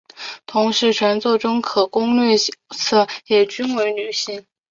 [0.47, 4.47] 同时全作中的可攻略角色也均为女性。